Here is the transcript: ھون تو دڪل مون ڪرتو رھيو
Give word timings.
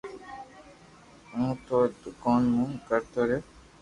ھون 1.31 1.49
تو 1.65 1.77
دڪل 2.01 2.41
مون 2.55 2.69
ڪرتو 2.87 3.21
رھيو 3.29 3.39